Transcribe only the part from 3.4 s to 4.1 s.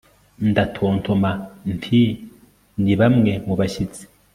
mu bashyitsi